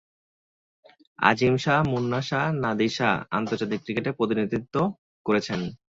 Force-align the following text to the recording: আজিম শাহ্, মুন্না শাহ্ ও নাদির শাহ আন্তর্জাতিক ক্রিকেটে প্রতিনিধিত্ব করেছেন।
আজিম 1.19 1.55
শাহ্, 1.63 1.83
মুন্না 1.91 2.19
শাহ্ 2.29 2.47
ও 2.51 2.57
নাদির 2.63 2.91
শাহ 2.97 3.13
আন্তর্জাতিক 3.37 3.79
ক্রিকেটে 3.83 4.11
প্রতিনিধিত্ব 4.17 4.75
করেছেন। 5.25 5.59